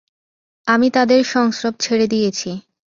[0.67, 2.49] আমি তাদের সংস্রব ছেড়ে দিয়েছি।